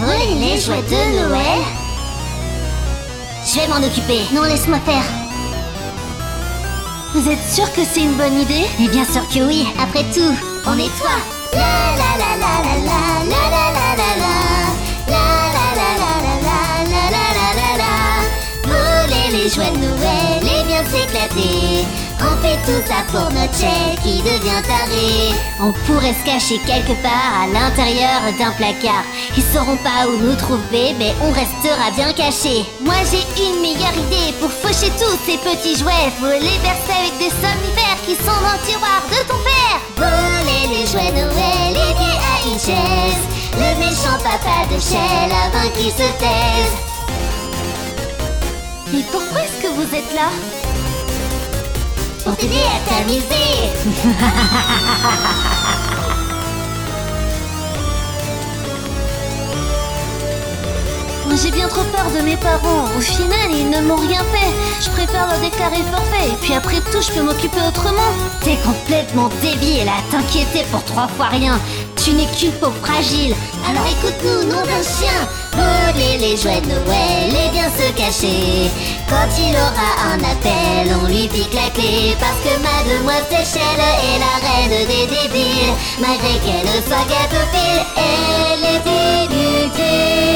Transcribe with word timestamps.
Oui, 0.00 0.34
les 0.38 0.60
jouets 0.60 0.82
de 0.82 1.18
Noël 1.18 1.60
Je 3.44 3.60
vais 3.60 3.68
m'en 3.68 3.84
occuper. 3.84 4.20
Non, 4.32 4.42
laisse-moi 4.42 4.78
faire. 4.80 5.02
Vous 7.14 7.28
êtes 7.28 7.42
sûr 7.52 7.72
que 7.72 7.84
c'est 7.84 8.02
une 8.02 8.16
bonne 8.16 8.40
idée? 8.40 8.66
Mais 8.78 8.88
bien 8.88 9.04
sûr 9.04 9.26
que 9.28 9.40
oui. 9.40 9.66
Après 9.82 10.04
tout, 10.14 10.34
on 10.66 10.78
est 10.78 10.98
toi 10.98 11.37
joie 19.48 19.70
de 19.70 19.78
Noël 19.78 20.42
et 20.42 20.64
bien 20.66 20.84
s'éclater. 20.84 21.86
On 22.20 22.36
fait 22.42 22.58
tout 22.66 22.82
ça 22.86 23.00
pour 23.10 23.32
notre 23.32 23.54
chèque 23.54 24.00
qui 24.02 24.18
devient 24.22 24.62
taré. 24.66 25.32
On 25.60 25.72
pourrait 25.86 26.14
se 26.14 26.24
cacher 26.24 26.58
quelque 26.66 27.00
part 27.02 27.32
à 27.42 27.46
l'intérieur 27.46 28.20
d'un 28.38 28.52
placard. 28.52 29.04
Ils 29.36 29.42
sauront 29.42 29.78
pas 29.78 30.06
où 30.08 30.18
nous 30.18 30.34
trouver, 30.34 30.94
mais 30.98 31.14
on 31.22 31.32
restera 31.32 31.90
bien 31.96 32.12
cachés. 32.12 32.66
Moi 32.80 32.96
j'ai 33.10 33.24
une 33.42 33.60
meilleure 33.62 33.96
idée 33.96 34.34
pour 34.40 34.50
faucher 34.50 34.92
tous 34.98 35.16
ces 35.24 35.38
petits 35.38 35.78
jouets. 35.78 36.12
Faut 36.20 36.26
les 36.26 36.58
verser 36.60 36.96
avec 37.00 37.16
des 37.18 37.32
somnifères 37.40 38.00
qui 38.04 38.16
sont 38.16 38.40
dans 38.44 38.56
le 38.58 38.66
tiroir 38.66 39.00
de 39.08 39.20
ton 39.28 39.37
méchant 43.98 44.18
papa 44.18 44.66
de 44.72 44.78
Shell 44.80 45.32
avant 45.32 45.68
qu'il 45.74 45.90
se 45.90 45.96
taise. 45.96 46.74
Mais 48.92 49.02
pourquoi 49.10 49.40
est-ce 49.42 49.62
que 49.62 49.68
vous 49.68 49.94
êtes 49.94 50.14
là? 50.14 50.30
Pour 52.24 52.36
t'aider 52.36 52.62
à 52.62 52.78
t'amuser. 52.88 53.24
J'ai 61.40 61.52
bien 61.52 61.68
trop 61.68 61.84
peur 61.84 62.10
de 62.16 62.20
mes 62.22 62.36
parents. 62.36 62.84
Au 62.96 63.00
final, 63.00 63.48
ils 63.52 63.70
ne 63.70 63.80
m'ont 63.82 63.96
rien 63.96 64.24
fait. 64.32 64.50
Je 64.80 64.90
préfère 64.90 65.28
leur 65.28 65.38
déclarer 65.38 65.84
forfait. 65.92 66.30
Et 66.32 66.36
puis 66.42 66.54
après 66.54 66.80
tout, 66.90 67.00
je 67.00 67.12
peux 67.12 67.22
m'occuper 67.22 67.60
autrement. 67.60 68.10
T'es 68.42 68.56
complètement 68.66 69.28
débile 69.40 69.88
à 69.88 70.02
t'inquiéter 70.10 70.64
pour 70.72 70.82
trois 70.84 71.06
fois 71.06 71.26
rien. 71.26 71.60
Tu 71.94 72.10
n'es 72.12 72.26
qu'une 72.36 72.50
peau 72.52 72.72
fragile. 72.82 73.36
Alors 73.68 73.86
écoute-nous, 73.86 74.50
nom 74.50 74.62
d'un 74.62 74.82
chien. 74.82 75.18
Voler 75.54 76.18
les 76.18 76.36
jouets 76.36 76.60
de 76.60 76.74
Noël 76.74 77.30
et 77.30 77.50
bien 77.52 77.70
se 77.70 77.92
cacher. 77.92 78.68
Quand 79.08 79.30
il 79.38 79.54
aura 79.54 79.90
un 80.10 80.18
appel, 80.18 80.96
on 81.00 81.06
lui 81.06 81.28
pique 81.28 81.54
la 81.54 81.70
clé. 81.70 82.16
Parce 82.18 82.40
que 82.42 82.54
Mademoiselle 82.66 83.78
est 84.02 84.18
la 84.18 84.34
reine 84.42 84.86
des 84.88 85.06
débiles. 85.06 85.74
Malgré 86.00 86.34
qu'elle 86.42 86.82
soit 86.82 87.06
gâteauphile, 87.06 87.86
elle 87.96 88.64
est 88.74 89.24
inutile. 89.24 90.27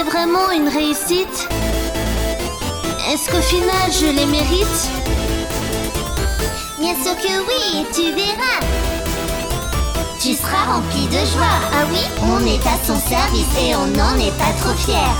C'est 0.00 0.06
vraiment 0.06 0.50
une 0.50 0.68
réussite, 0.68 1.48
est-ce 3.10 3.30
qu'au 3.30 3.42
final, 3.42 3.92
je 3.92 4.06
les 4.06 4.24
mérite? 4.24 4.90
Bien 6.78 6.94
sûr 6.94 7.14
que 7.16 7.40
oui, 7.46 7.84
tu 7.92 8.10
verras. 8.14 8.60
Tu 10.18 10.32
seras 10.32 10.72
rempli 10.72 11.06
de 11.08 11.18
joie. 11.26 11.60
Ah 11.74 11.84
oui 11.90 12.00
On 12.22 12.46
est 12.46 12.66
à 12.66 12.78
son 12.86 12.98
service 12.98 13.46
et 13.60 13.76
on 13.76 13.88
n'en 13.88 14.16
est 14.18 14.36
pas 14.38 14.54
trop 14.62 14.74
fier. 14.74 15.14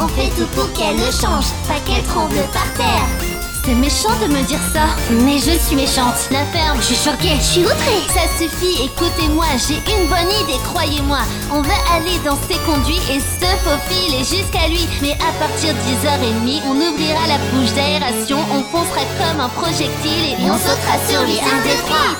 On 0.00 0.08
fait 0.08 0.28
tout 0.36 0.48
pour 0.54 0.70
qu'elle 0.74 0.96
le 0.96 1.10
change, 1.10 1.46
pas 1.66 1.80
qu'elle 1.86 2.04
tremble 2.04 2.42
par 2.52 2.70
terre. 2.74 3.35
C'est 3.66 3.74
méchant 3.74 4.14
de 4.22 4.28
me 4.32 4.46
dire 4.46 4.60
ça. 4.72 4.86
Mais 5.24 5.38
je 5.38 5.58
suis 5.58 5.74
méchante. 5.74 6.30
La 6.30 6.44
ferme, 6.54 6.78
Je 6.78 6.94
suis 6.94 7.10
choquée, 7.10 7.34
je 7.40 7.42
suis 7.42 7.64
outrée. 7.64 8.06
Ça 8.14 8.22
suffit, 8.38 8.84
écoutez-moi, 8.84 9.46
j'ai 9.66 9.82
une 9.90 10.06
bonne 10.06 10.30
idée, 10.40 10.62
croyez-moi. 10.62 11.18
On 11.50 11.62
va 11.62 11.74
aller 11.92 12.16
dans 12.24 12.38
ses 12.46 12.58
conduits 12.62 13.02
et 13.10 13.18
se 13.18 13.50
faufiler 13.66 14.18
jusqu'à 14.18 14.68
lui. 14.68 14.86
Mais 15.02 15.14
à 15.14 15.32
partir 15.42 15.74
de 15.74 15.80
10h30, 15.82 16.62
on 16.70 16.76
ouvrira 16.76 17.26
la 17.26 17.38
bouche 17.50 17.74
d'aération, 17.74 18.38
on 18.54 18.62
foncera 18.70 19.02
comme 19.18 19.40
un 19.40 19.48
projectile 19.48 20.38
et, 20.38 20.48
on 20.48 20.58
sautera 20.58 20.96
sur 21.08 21.22
lui 21.22 21.40
un 21.42 21.62
des 21.66 21.76
trois. 21.82 22.14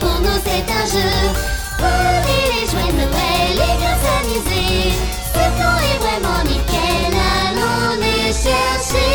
Pour 0.00 0.16
nous 0.20 0.38
c'est 0.44 0.66
un 0.70 0.86
jeu. 0.86 1.12
Voler 1.78 2.44
les 2.54 2.66
jouets 2.70 2.92
de 2.92 2.96
Noël 2.98 3.54
et 3.54 3.76
bien 3.78 3.96
s'amuser. 4.02 4.92
Ce 5.34 5.44
plan 5.56 5.76
est 5.90 5.98
vraiment 5.98 6.42
nickel, 6.44 7.14
allons 7.40 7.94
les 8.00 8.32
chercher. 8.32 9.12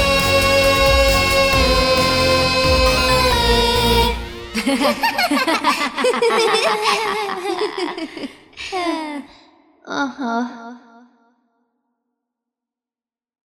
Oh, 9.90 10.12
oh. 10.20 10.87